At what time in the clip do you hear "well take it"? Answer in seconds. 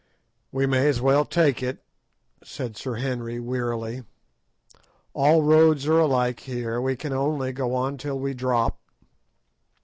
0.99-1.83